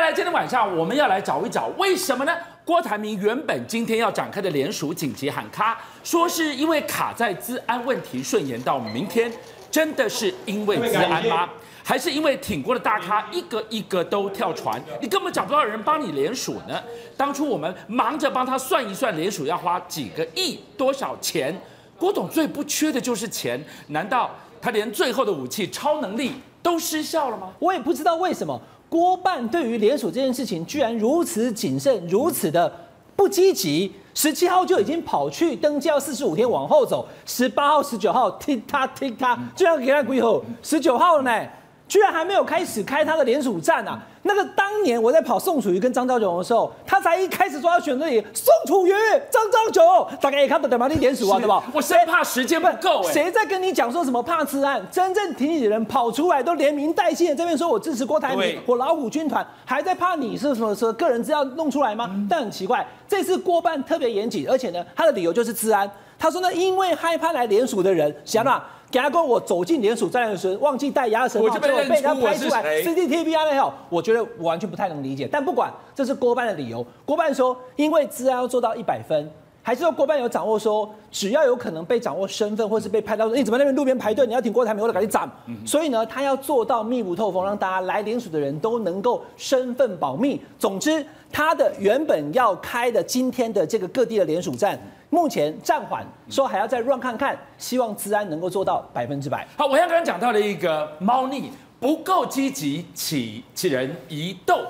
[0.00, 2.32] 再来，今天晚上我们要来找一找为什么呢？
[2.64, 9.30] 郭台铭原本今天要展开的联署紧急喊卡，说是因为卡在资安问题，顺延到明天，
[9.70, 11.50] 真的是因为资安吗？
[11.84, 16.82] 还是因为挺过的大咖一个一个都跳船，你根本找不到人帮你联署呢？
[17.14, 21.54] 当初我们忙着帮他算一算联署要花几个亿多少钱，
[21.98, 24.30] 郭董最不缺的就是钱，难道
[24.62, 26.32] 他连最后的武器超能力
[26.62, 27.52] 都失效了吗？
[27.58, 28.58] 我也不知道为什么。
[28.90, 32.70] 郭办对于联署这件事情，居然如此谨慎，如此的
[33.16, 33.92] 不积极。
[34.12, 37.06] 十七号就已经跑去登记，要四十五天往后走。
[37.24, 40.44] 十八号、十九号，踢他踢他，就要给他归后。
[40.60, 41.46] 十九号了呢，
[41.90, 44.00] 居然还没有开始开他的联署站啊！
[44.22, 48.92] 那个当年我在跑宋楚瑜跟张昭雄的时候，他才一开始说要选这里，宋楚瑜、
[49.28, 51.60] 张昭雄，大概也看不懂嘛，你连署啊，对吧？
[51.74, 53.12] 我生怕时间不够哎。
[53.12, 54.80] 谁在跟你讲说什么怕治安？
[54.88, 62.08] 真正挺你的人跑出来都连名带姓的这边说我支持郭台铭，我老虎军团，还在怕你是什么说个人资料弄出来吗？
[62.12, 65.90] 嗯、但很奇怪，这次郭办特别严谨，而且呢，他的理由就是治安。
[66.16, 68.62] 他说呢，因为害怕来联署的人，想到。
[68.79, 75.28] 给他说我走进联署站的时候忘记带鸭舌帽，结果被他拍出来 CCTV 那条，我觉得我完全不太能理解。
[75.30, 79.30] 但不管这是郭办的理由，郭办说因为资安要做到一百分，
[79.62, 85.30] 还是说郭办有掌握说只要有可能被掌握身份或是被拍到说你怎么那边路边排队，你要挺郭台铭，我就赶紧斩。
[85.64, 90.40] 所以呢，他要做到密不透风，让大家来联署的人都能够身份保密。
[90.58, 94.76] 总之，他的原本要开的今天的这个各地的联署站。
[95.10, 99.46] 目前暂缓，说还要再 run 看看，希望治安能够做到百分之百。
[99.56, 104.60] 好，我刚刚讲到了一个猫腻不够积极，起起人疑窦。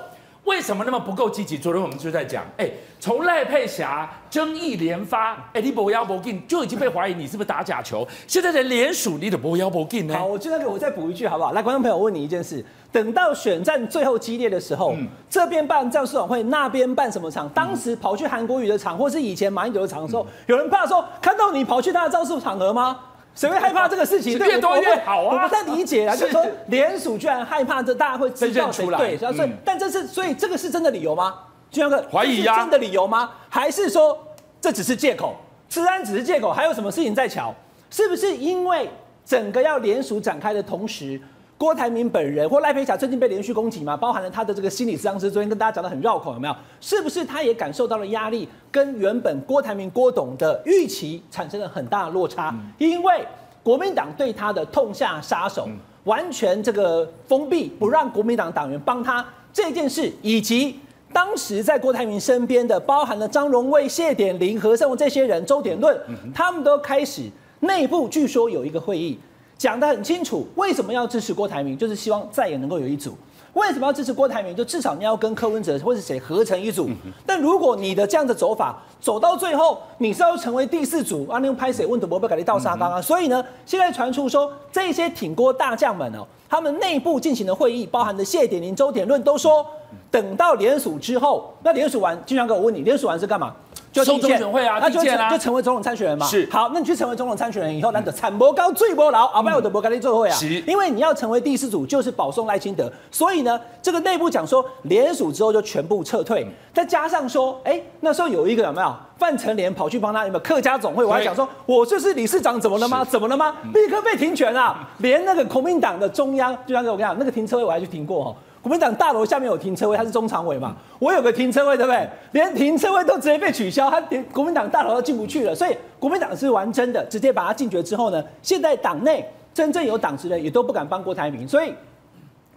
[0.45, 1.57] 为什么那么不够积极？
[1.57, 10.15] 昨天我们就在讲，哎，从赖佩霞争议连发，哎，你不要不进就已经被怀疑你是不是打假球，现在连连署你都不要不进呢？
[10.17, 11.51] 好，我就那个我再补一句好不好？
[11.51, 12.63] 来，观众朋友，我问你一件事。
[12.91, 17.47] 等到选战最后激烈的时候，嗯、这边办造势晚会，那边办什么场？
[17.49, 22.99] 当时跑去韩国瑜的场，或是以前马英九的场的时候，嗯、有人怕说看到你跑去他的造势场合吗？
[23.33, 24.37] 谁会害怕这个事情？
[24.37, 25.43] 越多越好啊！
[25.43, 31.35] 我不太理解啊，就是说联署居然害怕这大家会知道谁对，所以、嗯、但这是所以这个是真的理由吗？
[31.69, 33.31] 就像个怀疑呀，真的理由吗？
[33.49, 34.17] 还是说
[34.59, 35.35] 这只是借口？
[35.69, 37.53] 治安只是借口，还有什么事情在瞧？
[37.89, 38.89] 是不是因为
[39.25, 41.19] 整个要联署展开的同时？
[41.61, 46.55] 郭台铭本人或赖佩霞最近被连续攻击嘛，包含了他的这个心理咨商师，昨天跟大家讲的很绕口，有没有？
[46.79, 52.49] 是不是他也感受到了压力，跟原本郭台铭郭董的预期产生了很大的落差？
[52.51, 53.23] 嗯、因为
[53.61, 59.23] 国民党对他的痛下杀手，嗯、完全这个封闭，不让国民党党员帮他
[59.53, 60.79] 这件事，以及
[61.13, 65.95] 当时在郭台铭身边的，包含了张荣味、谢点林、何胜这些人，周点论，
[66.33, 67.29] 他们都开始
[67.59, 69.19] 内部据说有一个会议。
[69.61, 71.77] 讲得很清楚，为什么要支持郭台铭？
[71.77, 73.15] 就是希望再也能够有一组。
[73.53, 74.55] 为什么要支持郭台铭？
[74.55, 76.89] 就至少你要跟柯文哲或是谁合成一组。
[77.27, 82.99] 但如果你的这样的走法走到最后，你是要成为第四组，啊，那用拍谁问的不会改你倒沙缸啊？
[82.99, 89.63] 所以呢，现在传出说这些挺郭大将们哦，他们内部进行的会议，包含的谢点林、周点论都说，
[90.09, 93.53] 等到联署之后，那联署完，金强哥，我问你，联署完是干嘛？
[93.91, 96.25] 就中选会啊，那就成就成为总统参选人嘛。
[96.25, 100.35] 是，好，那你去成为总统参选人以后，那就产博高最博劳，阿拜我的博高利做会啊。
[100.35, 111.03] 是，因为你要成为第四组，就是保送赖清德，所以呢，这个内部讲说联署之后就全部撤退，再加上说，哎，那时候有一个有没有范成廉跑去帮他有没有客家总会？
[111.03, 113.03] 我还想说，我就是理事长，怎么了吗？
[113.03, 113.53] 怎么了吗？
[113.73, 114.87] 立刻被停权啊！
[114.99, 118.35] 连那个国民党的中央，就像我跟你讲，那个停车位我还去停过哈。
[118.61, 120.75] 国民党大楼下面有停车位，他是中常委嘛？
[120.99, 122.07] 我有个停车位，对不对？
[122.33, 125.55] 连停车位都直接被取消，他连国民党大楼都进不去了。
[125.55, 131.47] 所以国民党是玩真的，直接把他禁绝之后呢，现在党内真正有党职的也都不敢帮郭台铭。
[131.47, 131.73] 所以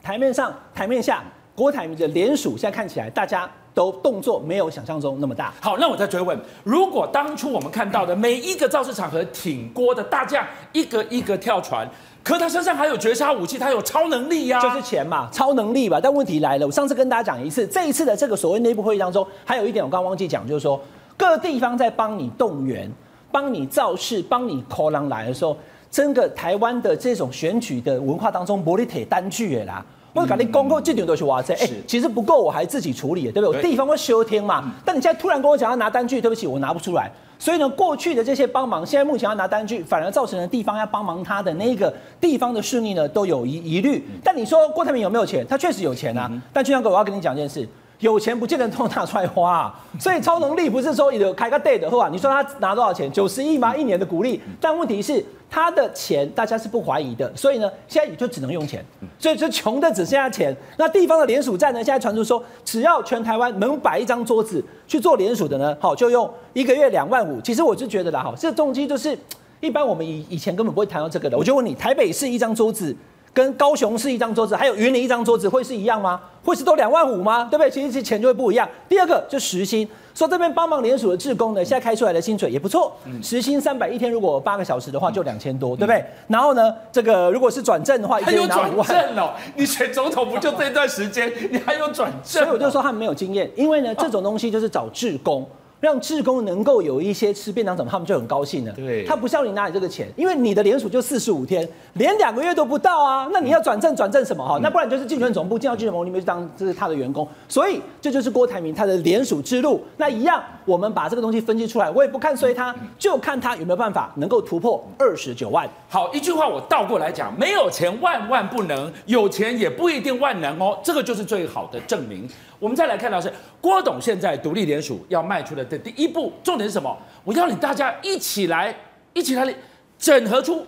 [0.02, 5.54] 台面上、台面下，郭台铭的联署现在看起来大家都动作没有想象中那么大。
[5.62, 11.88] 好，那我再追问：如果当初我们看到的每一个造势场合挺郭的大将，一个一个跳船。
[12.24, 16.00] 可他身上还有绝杀武器，他有超能力呀、啊，就是钱嘛，超能力吧。
[16.02, 20.80] 但问题来了，我上次跟大家讲一次，这一次的这个所谓内部会议当中，还有一点我刚忘记讲，就是说
[21.18, 22.90] 各地方在帮你动员、
[23.30, 25.54] 帮你造势、帮你 call 狼来的时候，
[25.90, 29.84] 整个台湾的这种选举的文化当中，玻璃铁单据的啦，
[30.14, 33.48] 我就赶紧公共这点都去挖这，哎，其实不够，我还自己处理，对不对？
[33.48, 34.72] 我地方会修听嘛。
[34.82, 37.12] 但你现在突然跟我讲要拿单据，对不起，我拿不出来。
[37.44, 44.02] 所以呢，过去的这些帮忙，现在目前要拿单据，反而造成了地方要帮忙他的那个地方的势力呢，都有疑疑虑。
[44.24, 45.46] 但你说郭台铭有没有钱？
[45.46, 46.32] 他确实有钱啊。
[46.54, 47.68] 但就像哥，我要跟你讲一件事，
[48.00, 53.10] 有钱不见得都拿出来花啊， 所以超能力不是说有开个 day 的话，你说他拿多少钱？
[53.10, 53.74] 九十亿吗？
[53.76, 54.40] 一年的股利？
[54.60, 58.84] 但问题是他的钱大家是不怀疑的，所以呢，现在也就只能用钱，
[59.18, 60.54] 所以就穷的只剩下钱。
[60.76, 67.40] 那地方的联署站呢，现在传出说，只要全台湾能摆一张桌子去做联署的呢，好，就用一个月两万五。
[67.40, 69.16] 其实我就觉得啦，哈，这个动机就是
[69.60, 71.38] 一般我们以以前根本不会谈到这个的。
[71.38, 72.94] 我就问你，台北市一张桌子。
[73.34, 76.20] 跟高雄市一张桌子，还有云林一张桌子，会是一样吗？
[76.44, 77.48] 会是都两万五吗？
[77.50, 77.70] 对不对？
[77.70, 78.68] 其实这钱就会不一样。
[78.88, 82.92] 第二个就时薪，说这边帮忙联署的志工呢，现在开出来的薪水也不错，
[83.22, 86.04] 时薪三百一天，如果八个小时的话就两千多，对不对？
[86.28, 89.32] 然后呢，这个如果是转正的话，还有转正哦。
[89.56, 92.44] 你选总统不就这段时间，你还有转正？
[92.44, 95.44] 所以我就说他们没有经验，因为呢，这种东西就是找志工。
[95.80, 98.72] 让志工能够有一些吃便当，怎么他们就很高兴了。
[98.72, 103.28] 对，他不需要你拿你这个钱，因为你的联署就四十五天，连两个月都不到啊。
[103.32, 104.58] 那你要转正转正什么哈？
[104.62, 107.28] 那不然就是竞选总部进到竞选盟里面去当这是他的员工。
[107.48, 109.82] 所以这就是郭台铭他的联署之路。
[109.98, 115.68] 那一样，我们把这个东西分析出来，我也不看衰他，就看他有没有办法能够突破二十九万。
[115.88, 120.78] 好，一句话我倒过来讲，没有钱万万不能，有钱也不一定万能哦。
[120.82, 122.26] 这个就是最好的证明。
[122.64, 123.30] 我们再来看到是
[123.60, 126.96] 郭董现在独立联署要迈出的的第一步，重点是什么？
[127.22, 128.74] 我要你大家一起来，
[129.12, 129.54] 一起来
[129.98, 130.64] 整合出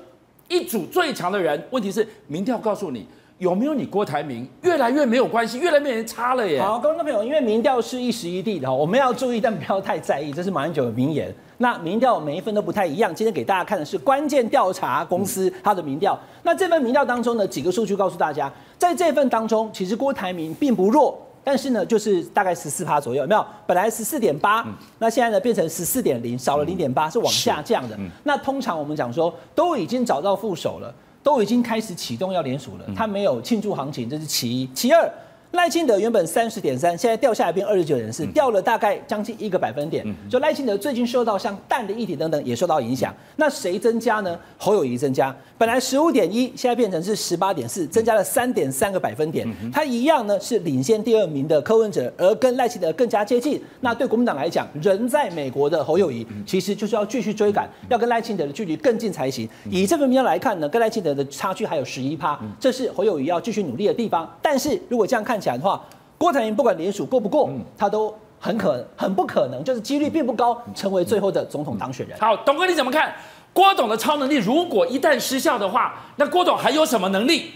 [0.47, 1.67] 一组最强的人。
[1.71, 3.09] 问题是民调告诉你
[3.39, 6.61] 有没有你郭台铭越来越没有关系，越来越差了耶。
[6.61, 10.31] 好，观众朋友，因为民调是一时一地的，我们要注意，但不要太在意。
[10.31, 11.35] 这是马英九的名言。
[11.57, 13.15] 那民调每一份都不太一样。
[13.15, 16.19] 今天给大家看的是关键调查公司它的民调。
[16.43, 21.19] 那这份民调当中呢，几个数据告诉大家，在这份当中，其实郭台铭并不弱。
[21.47, 23.47] 但是呢，就是大概十四趴左右，有没有？
[23.69, 24.67] 本来十四点八，
[24.99, 27.95] 那现在呢变成十四点零，少了零点八，是往下降的。
[28.01, 34.69] 嗯、那通常我们讲说，都已经找到副手了，都已经开始启动要联署了，它没有庆祝行情，这是其一。
[34.75, 35.09] 其二。
[35.53, 40.05] 赖清德原本三十点三，现在掉下来变二十九点四，掉了大概将近一个百分点。
[40.29, 43.15] 就赖清德最近受到像蛋的议题等等也受到影响。
[43.37, 44.39] 那谁增加呢？
[44.59, 49.47] 侯友谊增加，本来十五点一，现在变成是十八点四，增加了三点三个百分点。
[49.73, 53.61] 他一样呢是领先第二名的柯文哲，而跟赖清德更加接近。
[53.81, 59.49] 那对国民党来讲，人在美国的侯友谊其实就是要继续追赶，要跟赖清德的距离更近才行。
[59.71, 64.31] 以这份民调来看呢，跟赖清德的差距还有十一趴，这是侯友谊要继续努力的地方。
[64.43, 65.81] 但是如果这样看起来，讲的话，
[66.19, 67.49] 郭台铭不管联署过不过，
[67.79, 72.19] 他都很可很不可能，就是几率并不高，成为最后的总统当选人。
[72.19, 73.15] 好，董哥你怎么看？
[73.53, 77.53] 郭董的超能力如果一旦失效的话，那郭董还有什么能力？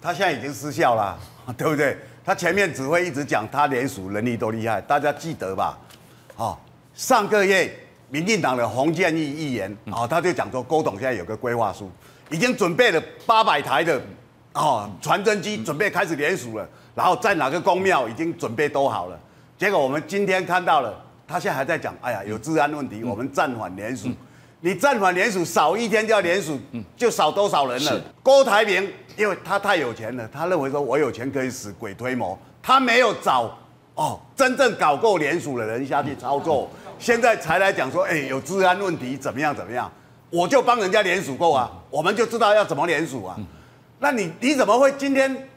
[0.00, 1.16] 他现在已经失效了，
[1.56, 1.96] 对不对？
[2.24, 5.78] 他前面只会一直讲他联署能力多厉害，大家记得吧？
[6.34, 6.60] 好，
[6.94, 7.72] 上个月
[8.10, 11.90] 民进党的洪建义议员，啊，他就讲说郭董现在有个规划书，
[12.30, 14.00] 已经准备了八百台的。
[14.58, 19.16] 哦，传真机准备开始联署了，然后在哪个公庙已经准备都好了。
[19.56, 20.92] 结果我们今天看到了，
[21.28, 24.08] 他现在还在讲，哎呀，有治安问题，我们暂缓联署。
[24.60, 26.58] 你暂缓联署，少一天就要联署，
[26.96, 28.00] 就少多少人了？
[28.20, 33.56] 郭台铭，因为他太有钱了，他认为说我有钱可以使鬼推磨，他没有找
[33.94, 36.68] 哦真正搞过联署的人下去操作，
[36.98, 39.88] 现在才来讲说，哎，有治安问题，怎么样怎么样？
[40.30, 43.38] 我就帮人家联署过啊，我们就知道要怎么联署啊。
[43.98, 45.48] 那你你怎么会今天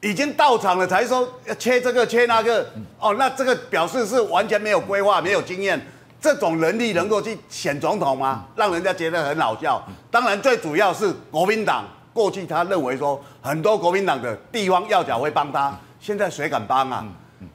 [0.00, 2.66] 已经到场了才说要切这个切那个？
[3.00, 5.80] 哦，那这个表示是完全没有规划、没有经验，
[6.20, 8.46] 这种能力能够去选总统吗？
[8.54, 9.82] 让人家觉得很好笑。
[10.10, 17.04] 当然，最主要是国民党过去他认为说很多国民党的地方要角会帮他，现在谁敢帮啊？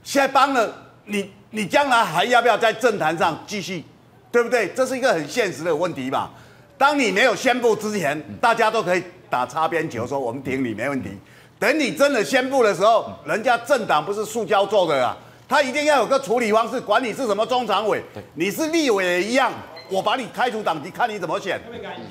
[0.04, 0.74] 现在帮了
[1.06, 3.84] 你，你将来还要不要在政坛上继续？
[4.32, 4.70] 对不对？
[4.70, 6.32] 这是一个很现实的问题吧。
[6.82, 9.04] 当你没有宣布之前，大家都可以。
[9.30, 11.10] 打擦边球，说我们挺你没问题。
[11.60, 15.16] 等你真的宣布的时候，人家政党不是塑胶做的啊，
[15.48, 19.54] 他一定要有个处理方式，管你是什么中常委，你是立委也一样，
[19.90, 21.62] 我把你开除党籍，看你怎么选。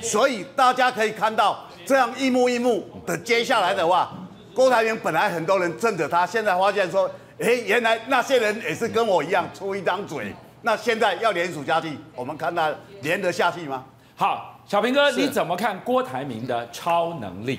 [0.01, 4.11] 所以大家可以看到这样一幕一幕的接下来的话，
[4.55, 12.73] 郭台铭本来很多人憎着他，现在发现说，哎，原来那些人也是跟我一样出一张嘴，那现在要联署下去，我们看他
[13.03, 13.85] 连得下去吗？
[14.15, 14.57] 好。
[14.71, 17.59] 小平哥，你怎么看郭台铭的超能力？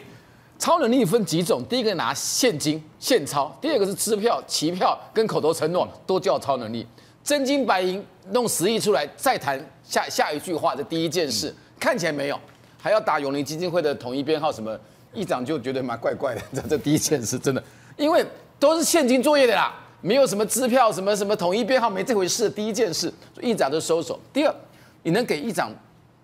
[0.58, 1.62] 超能力分几种？
[1.66, 6.88] 第一个拿现金现钞，第二个是支票、期票跟口头承诺，都叫超能力。
[7.22, 12.40] 真金白银弄十亿出来，再谈下下一句话的第一件事，看起来没有，
[12.82, 14.80] 还要打永林基金会的统一编号，什么
[15.12, 16.42] 议长就觉得蛮怪怪的。
[16.54, 17.62] 这这第一件事真的，
[17.98, 18.26] 因为
[18.58, 22.50] 都是现金作业的啦，没有什么支票，什么什么统一编号，没这回事。
[22.50, 24.18] 第一件事，议长就收手。
[24.32, 24.56] 第二，
[25.04, 25.70] 你能给议长？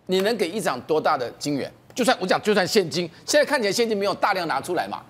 [0.08, 1.72] 你能给议长多大的金元？
[1.94, 5.02] 就算我讲，就算现金，现在看起来现金没有大量拿出来嘛。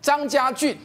[0.00, 0.76] 张家俊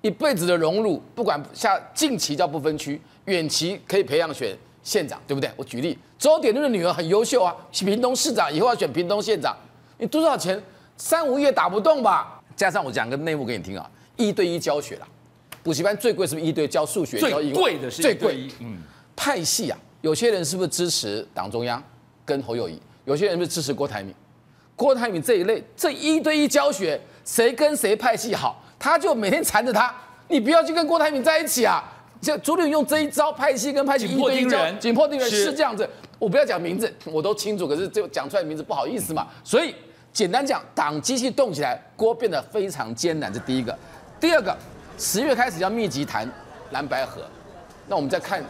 [0.00, 5.50] 一辈子的荣辱，不管下近期叫不分区，远期可以培养选县长，对不对？
[5.56, 9.56] 我举例，周典论的女儿很优秀啊，屏东市长以后要选屏东县长，
[9.98, 10.60] 你多少钱？
[10.96, 12.40] 三五亿打不动吧？
[12.56, 15.06] 加上我讲个内幕给你听啊，一对一教学啦，
[15.62, 17.18] 补习班最贵是不是一对教数学？
[17.18, 18.52] 最贵的是一对一。
[18.60, 18.78] 嗯，
[19.14, 21.80] 派系啊，有些人是不是支持党中央
[22.28, 22.78] 跟侯友谊？
[23.06, 24.14] 有些人是支持郭台铭？
[24.76, 28.62] 郭台铭这一类，这一对一教学，谁跟谁派系好？
[28.78, 29.92] 他就每天缠着他，
[30.28, 31.82] 你不要去跟郭台铭在一起啊！
[32.20, 35.88] 这朱立伦用这一招，派系跟派系一对一教，紧迫盯人是这样子。
[36.18, 39.26] 我不要讲名字，我都清楚，可是就讲出来名字不好意思嘛。
[39.42, 39.74] 所以
[40.12, 43.76] 简单讲，党机器动起来，锅变得非常艰难，这第一个。
[44.20, 44.54] 第二个，
[44.98, 46.30] 十月开始要密集谈
[46.72, 47.22] 蓝白合，
[47.86, 48.44] 那我们再看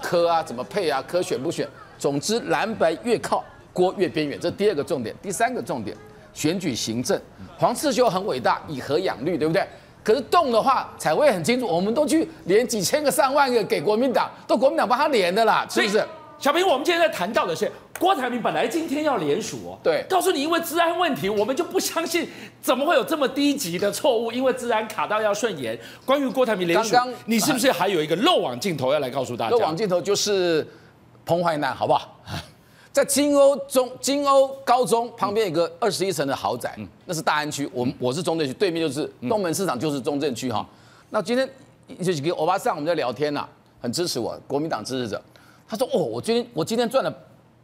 [0.00, 1.68] 科啊怎么配啊，科选不选？
[1.98, 5.14] 总之蓝白越靠郭越边缘，这第二个重点。
[5.20, 5.96] 第三个重点。
[6.34, 7.20] 选举行政，
[7.56, 9.66] 黄世修很伟大，以和养绿，对不对？
[10.04, 11.66] 可是动的话，才会很清楚。
[11.66, 16.06] 我们都去连几千个、上万个给国民党，都国民党帮他连的啦，是不是？
[16.38, 22.28] 小平，我们今天在谈到的是郭台铭本来今天要连署哦，对，告诉你因为治安问题，我们就不相信
[22.62, 25.76] 怎么会有这么低级的错误，因为治安卡到要顺延。
[26.04, 29.50] 关于郭台铭连署，刚刚你是不是还有一个漏网镜头要来告诉大家？
[29.50, 30.64] 漏网镜头就是
[31.28, 32.16] 彭淮南，好不好？
[32.90, 37.68] 在金欧中金欧高中旁边有个二十一层的豪宅，嗯、那是大安区。
[37.70, 40.66] 我我是中正区，对面就是东门市场，就是中正区哈。
[40.70, 40.74] 嗯、
[41.10, 41.46] 那今天
[42.00, 43.48] 就几个欧巴桑我们在聊天呐、啊，
[43.82, 45.22] 很支持我，国民党支持者。
[45.68, 47.14] 他说：“哦，我今天我今天赚了，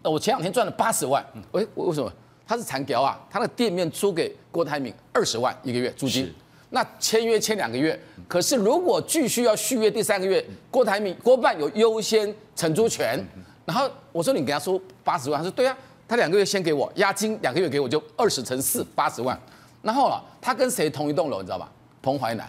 [0.03, 1.25] 我前两天赚了八十万。
[1.33, 2.13] 哎、嗯，为什么？
[2.47, 6.31] 他是残条啊，他的店面租给郭台铭二十万一个月租金。
[6.69, 13.19] 那签约签两个月，可是如果继续要续约第三个月，郭台铭郭办有优先承租权。
[13.35, 19.39] 嗯”然后我说你给他说八十万，他说对啊，他两个月先给我押金，两个月给我就二十乘四八十万。
[19.83, 21.69] 然后啊，他跟谁同一栋楼你知道吧？
[22.03, 22.47] 彭淮南。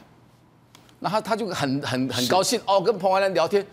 [1.00, 3.66] 然后他就很很很高兴哦，跟彭淮南聊天，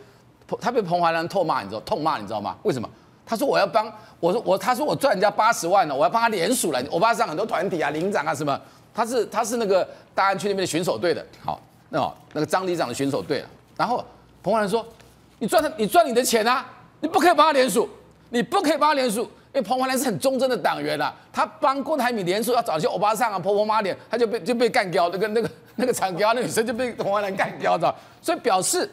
[0.61, 2.57] 他被彭淮南痛骂，你知道痛骂你知道吗？
[2.65, 2.89] 为什么？
[3.25, 8.61] 他说我要帮我说我他说我赚人家八十万呢，我要帮他联署了，我爸上很多团体啊，领长啊什么，
[8.93, 13.43] 他是他是那个大安区那边的巡守队的，好，那哦那个张里长的巡守队。
[13.77, 14.05] 然后
[14.43, 14.85] 彭淮南说，
[15.39, 16.67] 你赚他你赚你的钱啊。
[17.03, 17.89] 你不可以帮他联署，
[18.31, 21.13] 你不可以帮他联署，因为彭淮南是很忠贞的党员啊。
[21.33, 27.93] 他帮郭台铭联署，要找一些欧巴桑啊、婆婆妈脸，他就被就被干掉，那个那个那个长条那女生就被彭淮南干掉的。
[28.23, 28.89] 所以表示，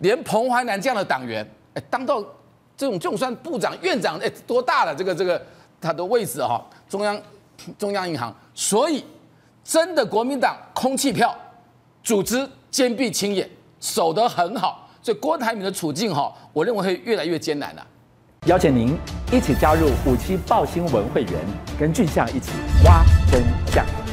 [0.00, 2.22] 连彭淮南这样的党员，哎，当到
[2.76, 5.42] 这种就算部长、院长，哎，多大了这个这个
[5.80, 6.62] 他的位置哈？
[6.90, 7.18] 中央
[7.78, 9.02] 中央银行，所以
[9.64, 11.34] 真的国民党空气票，
[12.04, 14.85] 组织坚壁清野，守得很好。
[15.06, 17.86] 所以郭台铭的处境哈，我认为会越来越艰难了。
[18.46, 18.98] 邀请您
[19.30, 21.32] 一起加入五七报新闻会员，
[21.78, 22.50] 跟俊相一起
[22.84, 24.05] 挖真相。